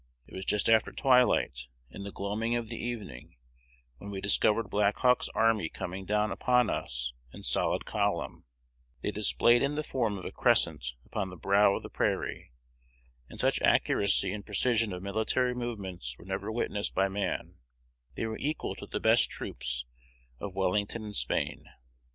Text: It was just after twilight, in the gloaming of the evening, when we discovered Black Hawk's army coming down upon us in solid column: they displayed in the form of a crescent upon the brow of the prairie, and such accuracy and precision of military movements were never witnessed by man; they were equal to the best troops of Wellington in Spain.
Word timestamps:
It 0.25 0.33
was 0.33 0.45
just 0.45 0.67
after 0.67 0.91
twilight, 0.91 1.67
in 1.91 2.01
the 2.01 2.11
gloaming 2.11 2.55
of 2.55 2.69
the 2.69 2.83
evening, 2.83 3.35
when 3.99 4.09
we 4.09 4.19
discovered 4.19 4.67
Black 4.67 4.97
Hawk's 4.97 5.29
army 5.35 5.69
coming 5.69 6.05
down 6.05 6.31
upon 6.31 6.71
us 6.71 7.13
in 7.31 7.43
solid 7.43 7.85
column: 7.85 8.43
they 9.03 9.11
displayed 9.11 9.61
in 9.61 9.75
the 9.75 9.83
form 9.83 10.17
of 10.17 10.25
a 10.25 10.31
crescent 10.31 10.95
upon 11.05 11.29
the 11.29 11.37
brow 11.37 11.75
of 11.75 11.83
the 11.83 11.89
prairie, 11.91 12.51
and 13.29 13.39
such 13.39 13.61
accuracy 13.61 14.33
and 14.33 14.43
precision 14.43 14.91
of 14.91 15.03
military 15.03 15.53
movements 15.53 16.17
were 16.17 16.25
never 16.25 16.51
witnessed 16.51 16.95
by 16.95 17.07
man; 17.07 17.57
they 18.15 18.25
were 18.25 18.39
equal 18.39 18.73
to 18.77 18.87
the 18.87 18.99
best 18.99 19.29
troops 19.29 19.85
of 20.39 20.55
Wellington 20.55 21.03
in 21.05 21.13
Spain. 21.13 21.65